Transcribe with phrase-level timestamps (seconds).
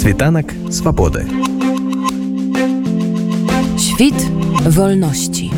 [0.00, 1.26] Світанак свабоды.
[3.78, 4.14] Świt
[4.64, 5.50] wolności.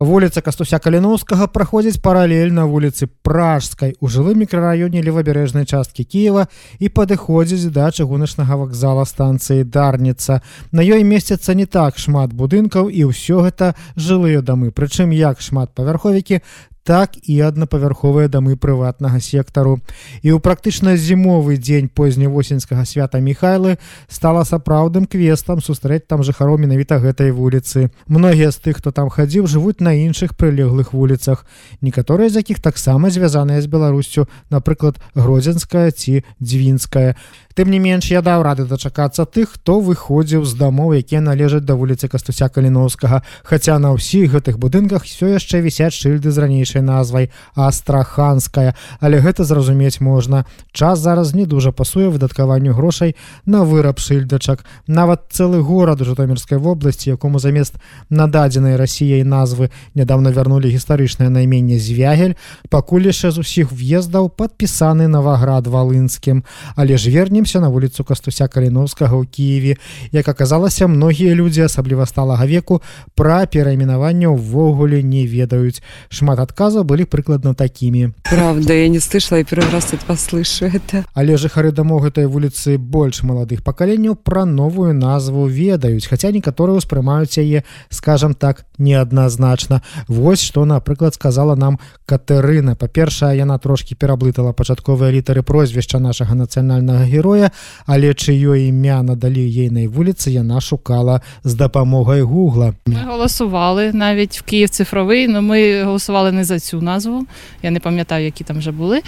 [0.00, 6.50] Вуліца Кастуся Каліноўскага праходзіць паралельна вуліцы Пражскай у жылым мікрараёне левабярэжнай часткі Кіева
[6.82, 10.42] і падыходзіць да чыгуначнага вакзала станцыі Дарніца.
[10.72, 14.74] На ёй месціцца не так шмат будынкаў і ўсё гэта жылыя дамы.
[14.74, 16.42] Прычым як шмат павярховікі,
[16.84, 19.80] так і аднапавярховыя дамы прыватнага сектару.
[20.20, 27.00] І ў практычна зімовы дзень позневосеньскага свята Михайлы стала сапраўдным квестам сустрэць там жыхароў менавіта
[27.00, 27.88] гэтай вуліцы.
[28.06, 31.48] Многія з тых, хто там хадзіў, жывуць на іншых прылеглых вуліцах.
[31.80, 37.16] Некаторыя з якіх таксама звязаныя з Беларусцю, напрыклад, гродзенская ці дзвінская.
[37.54, 41.78] Тым не менш я даў рады дачакацца тых, хто выходзіў з дамоў, якія належаць да
[41.78, 43.22] вуліцы Кастуся Каліноўскага.
[43.46, 49.46] Хаця на ўсіх гэтых будынках все яшчэ вісяць шыльды з ранейшай назвай астраханская, але гэта
[49.46, 50.50] зразумець можна.
[50.74, 53.14] Час зараз не дужа пасуе выдаткаванню грошай
[53.46, 54.66] на выраб шыльдачак.
[54.90, 57.78] Нават цэлы горад у Жытомірскай вобласці, якому замест
[58.10, 62.34] нададзенай расіяй назвы нядаўна вярнулі гістарычнае найменне звягель,
[62.66, 66.42] пакуль яшчэ з усіх в'ездаў падпісаны Наваград валынскім,
[66.74, 69.76] але ж вернем вернемся на вуліцу кастуся каліновскага ў Киеве
[70.12, 72.80] як аказалася многія людзі асабліва сталага веку
[73.14, 75.84] пра перайменаванне ўвогуле не ведаюць.
[76.08, 78.16] Шмат адказаў былі прыкладна такімі.
[78.24, 82.78] Правда я не слышала и первый раз это послышу это але жыхары дамоў гэтай вуліцы
[82.80, 89.82] больш маладых пакаленняў пра новую назву ведаюць хаця некаторыя ўспрымаюць яе скажем так неадназначна.
[90.08, 91.78] Вось што напрыклад сказала нам
[92.08, 97.51] Катэрына па-першае яна трошки пераблытала пачатковыя літары прозвішча нашага нацыянальнага героя героя
[97.85, 104.41] але чыё імя надалі ейнай вуліцы яна шукала з дапамогай гугла ми голосували навіть в
[104.41, 107.25] Київ цифровий но ми голосували не за цю назву
[107.63, 109.01] я не пам'ятаю які там вже були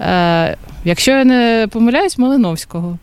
[0.00, 2.98] е, якщо я не помиляюсь Малиновського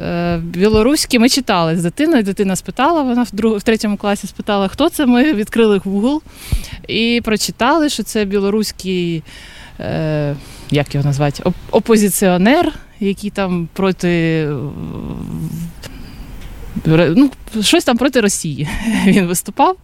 [0.00, 2.22] е, Білоруські ми читали з дитиною.
[2.22, 5.06] Дитина спитала, вона в друг, в третьому класі спитала, хто це.
[5.06, 6.20] Ми відкрили Google
[6.88, 9.22] і прочитали, що це білоруський,
[9.80, 10.36] е,
[10.71, 14.47] як його назвати, опозиціонер, який там проти
[16.85, 17.31] ну,
[17.61, 18.67] щось там проти Росії
[19.05, 19.77] він виступав.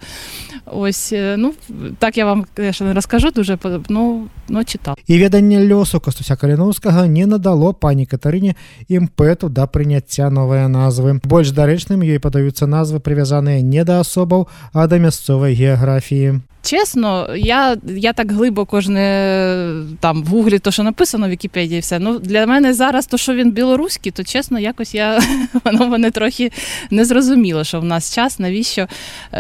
[0.66, 1.54] Ось ну
[2.00, 3.58] так я вам конечно, не розкажу дуже
[3.90, 4.97] ну, ну читав.
[5.07, 8.55] І веданне лёсу Кастуся Каліноўскага не надало пані Катарыне
[8.89, 11.21] імпэту да прыняцця новыя назвы.
[11.25, 16.41] Больш дарэчным ёй падаюцца назвы прывязаныя не да асобаў, а да мясцовай геаграфіі.
[16.67, 21.81] Чесно, я я так глибоко ж не там в гуглі то, що написано в Вікіпедії,
[21.81, 21.99] все.
[21.99, 25.21] Ну для мене зараз, то що він білоруський, то чесно, якось я
[25.65, 26.53] воно мене трохи
[26.91, 28.87] не зрозуміло, що в нас час, навіщо.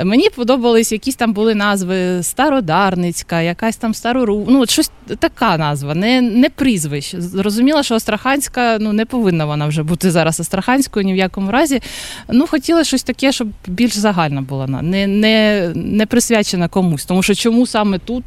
[0.04, 6.21] Мені подобались якісь там були назви Стародарницька, якась там Старору, ну щось така назва, не
[6.21, 7.21] не прізвище.
[7.21, 11.81] Зрозуміла, що Астраханська ну не повинна вона вже бути зараз Астраханською ні в якому разі.
[12.29, 17.05] Ну, хотіла щось таке, щоб більш загальна була, не, не, не присвячена комусь.
[17.05, 18.23] Тому що чому саме тут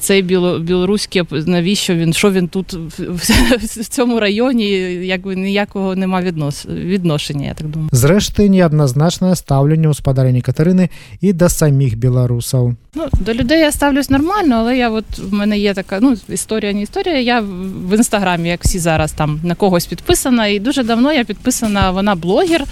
[0.00, 0.22] цей
[0.60, 4.70] білоруський, навіщо він, що він тут в цьому районі,
[5.06, 7.90] якби ніякого нема віднос, відношення, я так думаю.
[7.92, 10.88] Зрештою, неоднозначне ставлення господарині Катерини
[11.20, 12.76] і до самих білорусів.
[12.94, 16.72] Ну, До людей я ставлюсь нормально, але я от в мене є така ну, історія,
[16.72, 17.20] не історія.
[17.20, 17.40] Я
[17.84, 22.14] в інстаграмі, як всі зараз там на когось підписана, і дуже давно я підписана, вона
[22.14, 22.64] блогер,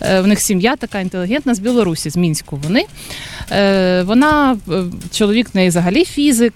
[0.00, 2.58] в них сім'я така інтелігентна з Білорусі, з Мінську.
[2.64, 2.84] Вони.
[4.04, 4.56] Вона
[5.12, 6.54] чоловік в неї взагалі фізик,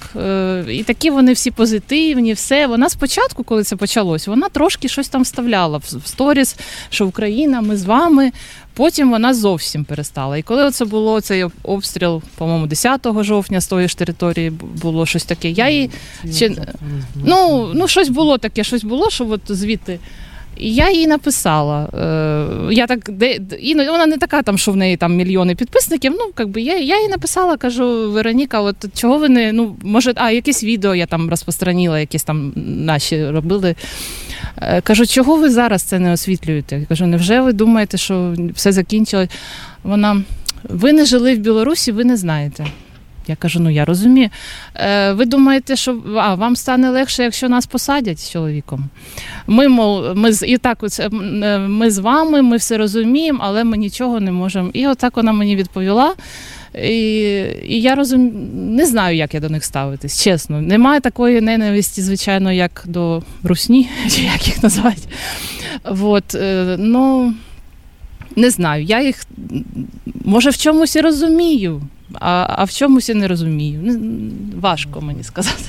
[0.70, 2.66] і такі вони всі позитивні, все.
[2.66, 6.56] Вона спочатку, коли це почалось, вона трошки щось там вставляла в сторіс,
[6.90, 8.32] що Україна, ми з вами.
[8.74, 10.38] Потім вона зовсім перестала.
[10.38, 14.50] І коли це було цей обстріл, по-моєму, 10 жовтня з тої ж території
[14.82, 15.50] було щось таке.
[15.50, 15.90] Я їй
[16.38, 16.56] чи
[17.14, 19.98] ну, ну щось було таке, щось було, що от звідти.
[20.56, 21.88] І я їй написала.
[22.68, 26.12] Е, я так, де, іноді Вона не така, там, що в неї там мільйони підписників.
[26.18, 29.52] Ну, якби я я їй написала, кажу, Вероніка, от чого ви не.
[29.52, 33.74] Ну, може, а якесь відео я там розпространіла, якісь там наші робили.
[34.56, 36.86] Е, кажу, чого ви зараз це не освітлюєте?
[36.88, 39.30] Кажу, невже ви думаєте, що все закінчилось?
[39.82, 40.22] Вона,
[40.68, 42.66] ви не жили в Білорусі, ви не знаєте.
[43.28, 44.28] Я кажу, ну я розумію.
[44.74, 48.88] Е, Ви думаєте, що а, вам стане легше, якщо нас посадять з чоловіком?
[49.46, 54.20] Ми, мол, ми і так е, ми з вами, ми все розуміємо, але ми нічого
[54.20, 54.70] не можемо.
[54.72, 56.14] І отак вона мені відповіла.
[56.84, 57.00] І
[57.64, 58.30] і я розум...
[58.76, 60.60] не знаю, як я до них ставитись, чесно.
[60.60, 65.02] Немає такої ненависті, звичайно, як до русні, чи як їх назвати.
[65.84, 67.34] От, е, ну,
[68.36, 69.26] не знаю, я їх
[70.24, 71.82] може в чомусь і розумію,
[72.14, 74.00] а а в чомусь і не розумію.
[74.60, 75.64] Важко мені сказати.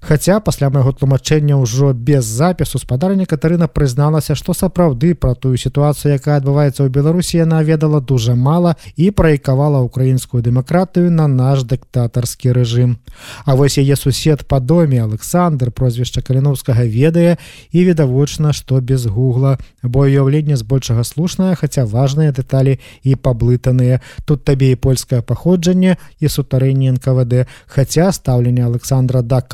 [0.00, 6.16] Хаця пасля майго тлумачэння ўжо без запісу спадарня Катарына прызналася, што сапраўды пра тую сітуацыю,
[6.16, 12.56] якая адбываецца ў Беларусі яна ведала дужа мала і праекавала украінскую дэмакратыю на наш дыктатарскі
[12.56, 12.96] рэжым.
[13.44, 17.36] А вось яе сусед па доме Александр прозвішча каліновскага ведае
[17.68, 24.00] і відавочна, што без гугла, бо ўяўленне збольшага слушнае, хаця важныя дэталі і паблытаныя.
[24.24, 29.44] Тут табе і польскае паходжанне і сутарэнне НКВД, хаця стаўленне Александра да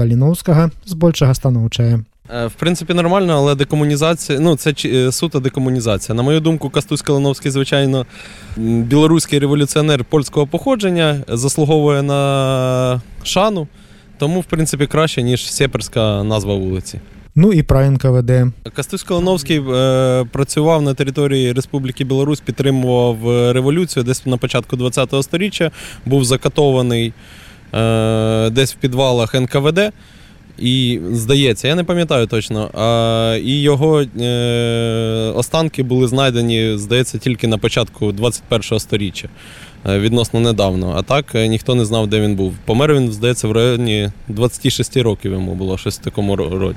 [0.43, 2.05] каліноўскага збольшага станоўчае.
[2.31, 6.17] Е, В принципі, нормально, але декомунізація, ну це е, суто декомунізація.
[6.17, 8.06] На мою думку, Кастусь Калиновський, звичайно,
[8.56, 13.69] білоруський революціонер польського походження, заслуговує на шану,
[14.19, 17.00] тому, в принципі, краще, ніж сеперська назва вулиці.
[17.38, 18.33] Ну і пра НКВД.
[18.75, 25.23] Кастусь Калиновський е, працював на території Республіки Білорусь, підтримував е, революцію десь на початку ХХ
[25.23, 25.71] століття,
[26.06, 27.12] був закатований
[27.75, 29.93] е, десь в підвалах НКВД.
[30.58, 32.70] І здається, я не пам'ятаю точно.
[32.75, 39.29] А, і його е, останки були знайдені, здається, тільки на початку 21-го сторіччя,
[39.87, 40.94] е, відносно недавно.
[40.97, 42.55] А так е, ніхто не знав, де він був.
[42.64, 46.75] Помер він, здається, в районі 26 років йому було щось в такому ро-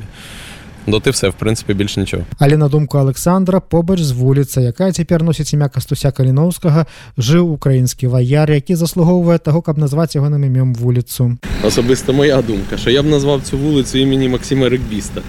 [0.88, 0.88] роді.
[0.88, 2.22] Доти все, в принципі, більш нічого.
[2.38, 6.86] Але на думку Александра побач з вуліца, якая цяпер носіць імя Кастуся Каліноўскага,
[7.18, 11.38] жыў украінскі ваяр, які заслугоўвае таго, каб назваць ягоным імем вуліцу.
[11.64, 15.22] Особисто моя думка, що я б назвав цю вулицю імені Максима Рекбіста,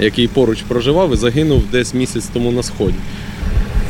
[0.00, 2.96] який поруч проживав і загинув десь місяць тому на сході,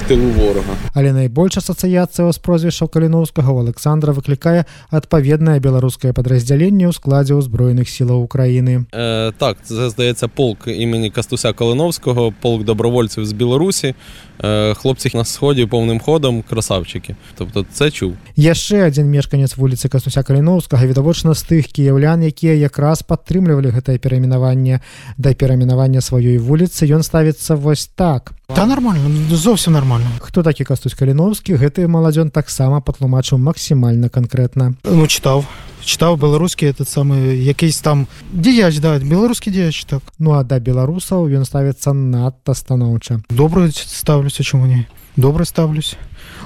[0.07, 0.75] В тилу ворога.
[0.93, 7.91] Але найбольш асацыяцыя з прозвішчаў Каліноўскага у Александра выклікае адпаведнае беларускае падраздзяленне ў складзе ўзброеных
[7.91, 8.87] сілаў Украіны.
[8.95, 13.95] Е, так, це здається полк імені Кастуся Калиновського, полк добровольців з Білорусі.
[14.43, 17.15] Е, хлопці на сході повним ходом, красавчики.
[17.37, 18.13] Тобто це чув.
[18.35, 24.79] Яшчэ адзін мешканец вуліцы Кастуся Каліноўскага відавочна з тых кіяўлян, якія якраз падтрымлівалі гэтае перамінаванне
[25.17, 28.31] да перамінавання сваёй вуліцы ён ставіцца вось так.
[28.55, 29.96] Та нормально, зовсім нормально.
[30.19, 34.73] Хто такі Кастусь Каліновскі, гэты маладзён таксама патлумачыў максімальна канкрэтна.
[34.83, 35.45] Ну, читав.
[35.83, 40.01] Читав белоруський этот самий якийсь там діяч, да, білоруський діяч, так.
[40.19, 43.21] Ну а да беларусаў ён ставіцца надта станоўча.
[43.29, 44.85] Добре ставлюся, чому ні?
[45.17, 45.97] Добре ставлюсь.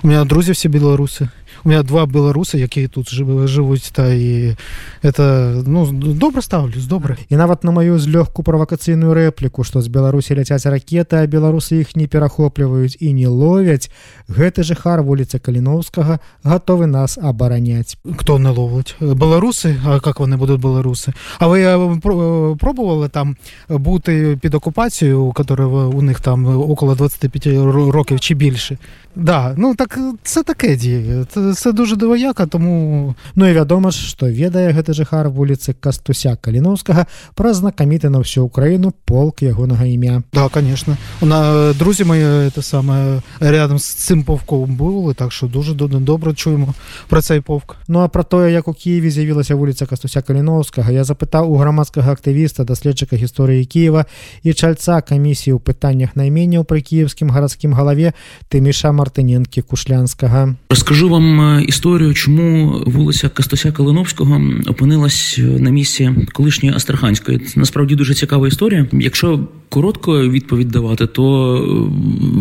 [0.03, 1.29] У мене друзі всі білоруси.
[1.65, 3.09] У мене два білоруси, які тут
[3.47, 4.55] живуть, та і
[5.03, 7.17] это, ну, добре ставлюсь, добре.
[7.29, 11.95] І нават на маю злёгку правакацыйную рэпліку, што з Беларусі ляцяць ракеты, а беларусы іх
[11.95, 13.91] не перахопліваюць і не ловяць,
[14.29, 17.97] гэты жыхар вуліцы Каліноўскага гатовы нас абараняць.
[18.17, 18.95] Хто не ловить?
[19.01, 19.75] Білоруси?
[19.85, 21.13] А як вони будуть білоруси?
[21.39, 23.35] А ви е, про- е, пробували там
[23.69, 28.77] бути під окупацією, яка у них там около 25 ро- років чи більше?
[29.15, 31.25] Да, ну так це таке діє.
[31.33, 36.36] Це, це дуже двояка, тому Ну і вядома ж, што ведае гэты жыхар вуліцы Кастуся
[36.36, 40.22] Каліноўскага пра знакаміты на всю Украіну полк ягонага імя.
[40.32, 40.96] да, звісно.
[41.20, 46.34] Вона друзі мої те саме рядом з цим повком були, так що дуже до- добре
[46.34, 46.74] чуємо
[47.08, 47.76] про цей повк.
[47.88, 52.12] Ну а пра тое, як у Києві з'явілася вуліца Кастуся Каліноўскага, я запытаў у грамадскага
[52.12, 54.04] актывіста, даследчыка гісторыі Кіева
[54.42, 58.12] і чальца камісіі ў пытаннях найменняў пры кіевскім гарадскім галаве
[58.50, 60.54] Тыміша Мартыненкі Кушлянскага.
[60.70, 67.39] Розкажу вам е, історію, чому вулиця Кастуся Калиновського опинилась е, на місці колишньої Астраханської.
[67.39, 68.87] Це насправді дуже цікава історія.
[68.91, 71.93] Якщо коротко відповідь давати, то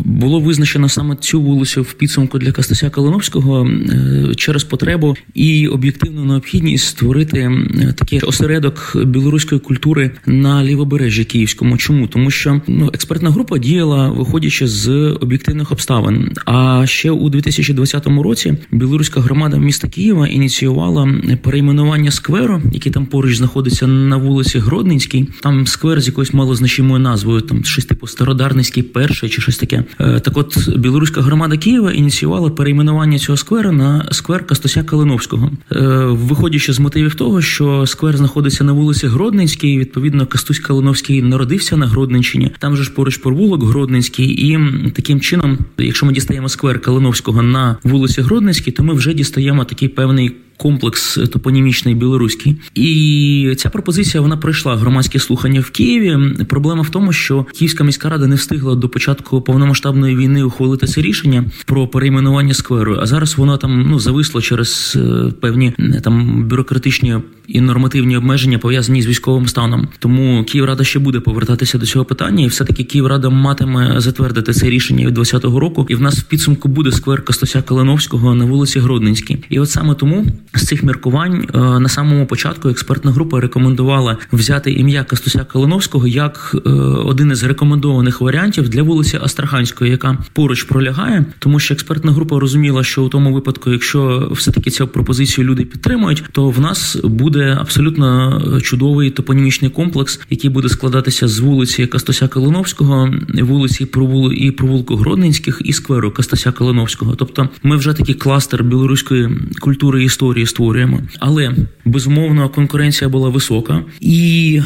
[0.05, 6.25] було визначено саме цю вулицю в підсумку для Кастуся Калиновського е, через потребу і об'єктивну
[6.25, 7.50] необхідність створити
[7.97, 11.76] такий осередок білоруської культури на лівобережжі Київському.
[11.76, 12.07] Чому?
[12.07, 14.88] Тому що ну, експертна група діяла виходячи з
[15.21, 16.33] об'єктивних обставин.
[16.45, 23.37] А ще у 2020 році білоруська громада міста Києва ініціювала перейменування скверу, який там поруч
[23.37, 25.28] знаходиться на вулиці Гродненській.
[25.43, 29.85] Там сквер з якоюсь малозначимою назвою, там щось типу Стародарницький перший чи щось таке.
[30.00, 35.87] Е, Так от білоруська громада Києва ініціювала перейменування цього скверу на сквер Кастуся Калиновського, Е,
[36.07, 39.79] виходячи з мотивів того, що сквер знаходиться на вулиці Гродненській.
[39.79, 42.50] Відповідно, Кастусь Калиновський народився на Гродненщині.
[42.59, 44.59] Там же ж поруч провулок Гродненський, і
[44.91, 49.89] таким чином, якщо ми дістаємо сквер Калиновського на вулиці Гродненській, то ми вже дістаємо такий
[49.89, 50.37] певний.
[50.61, 56.35] Комплекс топонімічний білоруський, і ця пропозиція вона пройшла громадські слухання в Києві.
[56.45, 61.00] Проблема в тому, що Київська міська рада не встигла до початку повномасштабної війни ухвалити це
[61.00, 62.99] рішення про перейменування скверу.
[63.00, 67.17] А зараз воно там ну зависло через е, певні е, там бюрократичні
[67.50, 69.88] і нормативні обмеження пов'язані з військовим станом.
[69.99, 74.71] Тому Київрада ще буде повертатися до цього питання, і все таки Київрада матиме затвердити це
[74.71, 75.87] рішення від 2020 року.
[75.88, 79.45] І в нас в підсумку буде сквер Костося Калиновського на вулиці Гродненській.
[79.50, 84.73] І от саме тому з цих міркувань е, на самому початку експертна група рекомендувала взяти
[84.73, 86.71] ім'я Костуся Калиновського як е,
[87.11, 92.85] один із рекомендованих варіантів для вулиці Астраханської, яка поруч пролягає, тому що експертна група розуміла,
[92.85, 97.39] що у тому випадку, якщо все таки цю пропозицію люди підтримують, то в нас буде
[97.42, 103.87] абсолютно чудовий топонімічний комплекс, який буде складатися з вулиці Костуся Калиновського, вулиці
[104.32, 107.14] і провулку Гродненських і скверу Костуся Калиновського.
[107.14, 109.28] Тобто, ми вже такий кластер білоруської
[109.61, 111.54] культури і історії створюємо, але
[111.85, 114.61] безумовно конкуренція була висока, і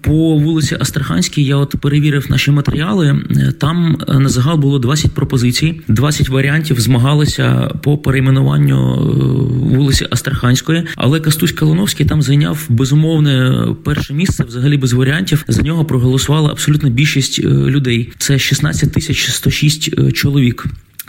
[0.00, 3.20] по вулиці Астраханській я от перевірив наші матеріали.
[3.58, 11.20] Там на загал було 20 пропозицій, 20 варіантів змагалися по перейменуванню е, вулиці Астраханської, але
[11.20, 15.44] Кастусь Калиновський там зайняв безумовне перше місце, взагалі без варіантів.
[15.48, 18.12] За нього проголосувала абсолютно більшість е, людей.
[18.18, 20.66] Це 16 тисяч 106 е, чоловік.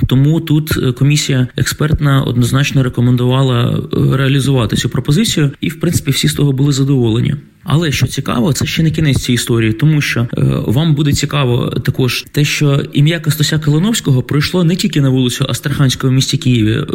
[0.07, 6.27] Тому тут е, комісія експертна однозначно рекомендувала е, реалізувати цю пропозицію, і в принципі всі
[6.27, 7.35] з того були задоволені.
[7.63, 10.27] Але що цікаво, це ще не кінець цієї історії, тому що е,
[10.65, 16.11] вам буде цікаво також те, що ім'я Костуся Калиновського пройшло не тільки на вулицю Астраханського
[16.11, 16.71] в місті Києві.
[16.71, 16.85] Е,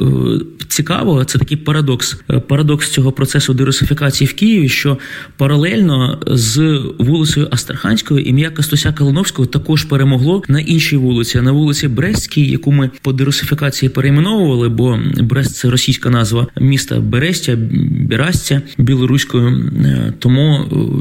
[0.68, 2.16] цікаво, це такий парадокс.
[2.30, 4.98] Е, парадокс цього процесу дерусифікації в Києві, що
[5.36, 12.50] паралельно з вулицею Астраханською ім'я Костуся Калиновського також перемогло на іншій вулиці, на вулиці Брестській,
[12.50, 17.54] яку ми по дерусифікації перейменовували, бо Брест це російська назва міста Берестя,
[17.90, 19.70] Бірастя білоруською.
[19.84, 20.12] Е,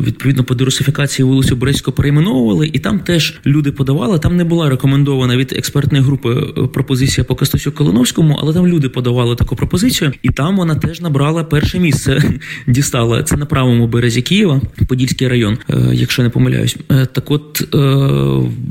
[0.05, 4.19] відповідно по дерусифікації вулицю Брестську перейменовували, і там теж люди подавали.
[4.19, 8.89] Там не була рекомендована від експертної групи е, пропозиція по Костасю Калиновському, але там люди
[8.89, 12.23] подавали таку пропозицію, і там вона теж набрала перше місце.
[12.67, 16.77] Дістала це на правому березі Києва, Подільський район, е, якщо не помиляюсь.
[16.91, 17.75] Е, так, от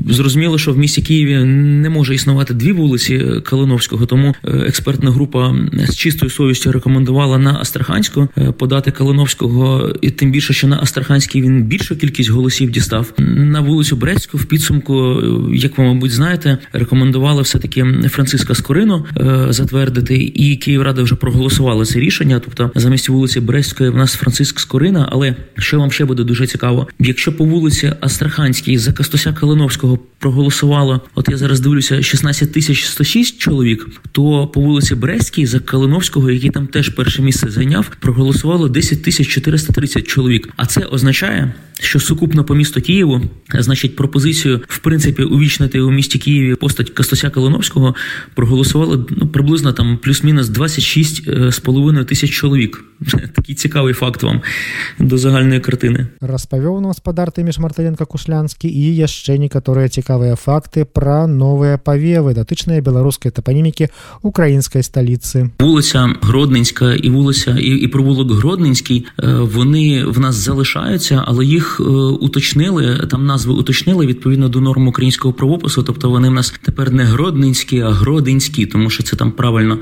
[0.09, 5.55] зрозуміло, що в місті Києві не може існувати дві вулиці Калиновського, тому експертна група
[5.89, 8.27] з чистою совістю рекомендувала на Астраханську
[8.57, 13.13] подати Калиновського, і тим більше, що на Астраханській він більшу кількість голосів дістав.
[13.17, 15.21] На вулицю Брецьку в підсумку,
[15.53, 21.85] як ви, мабуть, знаєте, рекомендували все таки Франциска Скорину е, затвердити, і Київрада вже проголосувала
[21.85, 22.41] це рішення.
[22.45, 25.09] Тобто, замість вулиці Брестської в нас Франциск Скорина.
[25.11, 31.01] Але що вам ще буде дуже цікаво, якщо по вулиці Астраханській за Кастуся Калиновського проголосувало,
[31.15, 36.49] от я зараз дивлюся, 16 тисяч 106 чоловік, то по вулиці Брестській за Калиновського, який
[36.49, 40.49] там теж перше місце зайняв, проголосувало 10 тисяч 430 чоловік.
[40.57, 43.20] А це означає, що сукупно по місту Києву,
[43.58, 47.94] значить, пропозицію в принципі увічнити у місті Києві постать Костуся Калиновського
[48.34, 52.84] проголосували ну приблизно там плюс-мінус 26,5 е, тисяч чоловік.
[53.34, 54.42] Такий цікавий факт вам
[54.98, 56.06] до загальної картини.
[56.20, 62.84] Распавёў нам спадар Тыміш Мартыненко Кушлянскі і яшчэ некаторыя цікавыя факты пра новыя павевы, датычныя
[62.84, 63.88] беларускай тапанімікі
[64.22, 65.50] украінскай сталіцы.
[65.58, 71.63] Вулиця Гродненська і вулиця і, і провулок Гродненський е, вони в нас залишаються, але їх
[71.79, 71.83] е,
[72.19, 73.07] уточнили.
[73.11, 75.83] Там назви уточнили відповідно до норм українського правопису.
[75.83, 79.77] Тобто вони в нас тепер не Гродненські, а Гродинські, тому що це там правильно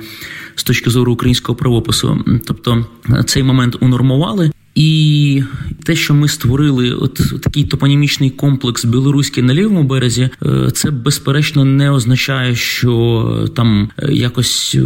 [0.55, 2.25] з точки зору українського правопису.
[2.45, 2.85] Тобто
[3.25, 4.51] цей момент унормували.
[4.75, 5.43] І
[5.83, 11.65] те, що ми створили, от такий топонімічний комплекс білоруський на лівому березі, е, це безперечно
[11.65, 14.83] не означає, що там е, якось е,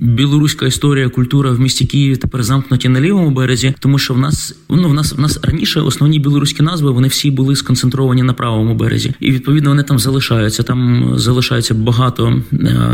[0.00, 4.56] білоруська історія, культура в місті Києві тепер замкнуті на лівому березі, тому що в нас
[4.70, 8.74] ну в нас в нас раніше основні білоруські назви вони всі були сконцентровані на правому
[8.74, 10.62] березі, і відповідно вони там залишаються.
[10.62, 12.42] Там залишається багато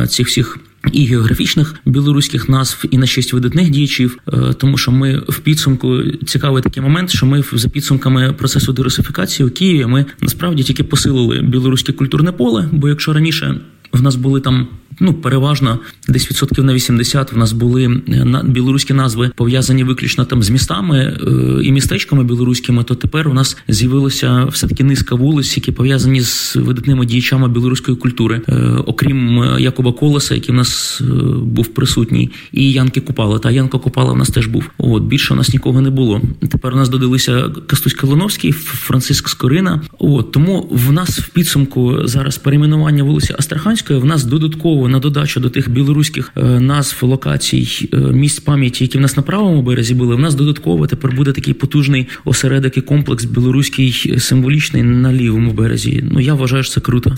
[0.08, 0.58] цих всіх
[0.92, 6.02] і географічних білоруських назв, і на честь видатних діячів, е, тому що ми в підсумку
[6.26, 11.42] цікавий такий момент, що ми за підсумками процесу дерусифікації у Києві ми насправді тільки посилили
[11.42, 12.68] білоруське культурне поле.
[12.72, 13.60] Бо якщо раніше
[13.92, 14.68] в нас були там
[15.02, 15.78] ну переважно
[16.08, 20.50] десь відсотків на 80 в нас були е, на білоруські назви пов'язані виключно там з
[20.50, 22.84] містами е, і містечками білоруськими.
[22.84, 27.96] То тепер у нас з'явилося все таки низка вулиць, які пов'язані з видатними діячами білоруської
[27.96, 28.52] культури, е,
[28.86, 31.02] окрім Якуба Колеса, який в нас
[31.42, 33.38] був присутній, і Янки Купала.
[33.38, 34.70] Та Янка Купала в нас теж був.
[34.78, 36.20] От більше у нас нікого не було.
[36.50, 39.80] Тепер у нас додалися Кастусь Калиновський, Франциск Скорина.
[39.98, 45.40] От тому в нас в підсумку зараз перейменування вулиці Астраханської в нас додатково на додачу
[45.40, 49.94] до тих білоруських е, назв локацій е, місць пам'яті, які в нас на правому березі
[49.94, 50.14] були.
[50.14, 55.52] В нас додатково тепер буде такий потужний осередок і комплекс білоруський е, символічний на лівому
[55.52, 56.04] березі.
[56.12, 57.16] Ну я вважаю, що це круто.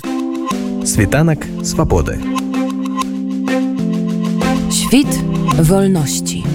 [0.85, 2.19] Світанок свободи.
[4.71, 5.13] Świt
[5.71, 6.54] wolności.